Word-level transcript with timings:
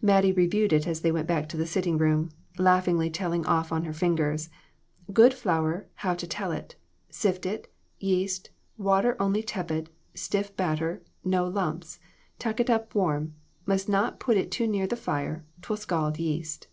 Mattie 0.00 0.30
reviewed 0.32 0.72
it 0.72 0.86
as 0.86 1.00
they 1.00 1.10
went 1.10 1.26
back 1.26 1.48
to 1.48 1.56
the 1.56 1.66
sitting 1.66 1.98
room, 1.98 2.30
laughingly 2.58 3.10
telling 3.10 3.44
off 3.44 3.72
on 3.72 3.82
her 3.86 3.92
fing 3.92 4.20
ers 4.20 4.48
"Good 5.12 5.34
flour, 5.34 5.88
how 5.96 6.14
to 6.14 6.28
tell 6.28 6.52
it; 6.52 6.76
sift 7.10 7.44
it, 7.44 7.74
yeast, 7.98 8.50
water 8.78 9.16
only 9.18 9.42
tepid, 9.42 9.90
stiff 10.14 10.56
batter, 10.56 11.02
no 11.24 11.48
lumps, 11.48 11.98
tuck 12.38 12.60
it 12.60 12.70
up 12.70 12.94
warm; 12.94 13.34
must 13.66 13.88
not 13.88 14.20
put 14.20 14.36
it 14.36 14.52
too 14.52 14.68
near 14.68 14.86
the 14.86 14.94
fire, 14.94 15.44
'twill 15.60 15.76
scald 15.76 16.20
yeast." 16.20 16.68